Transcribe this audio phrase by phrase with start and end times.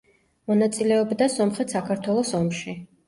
[0.51, 2.75] მონაწილეობდა სომხეთ-საქართველოს ომში.